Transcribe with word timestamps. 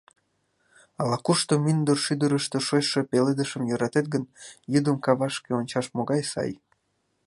Ала-кушто 1.01 1.53
мӱндыр 1.63 1.97
шӱдырыштӧ 2.05 2.57
шочшо 2.67 3.01
пеледышым 3.09 3.63
йӧратет 3.69 4.05
гын, 4.13 4.23
йӱдым 4.73 4.97
кавашке 5.05 5.51
ончаш 5.59 5.85
могай 5.95 6.21
сай. 6.31 6.51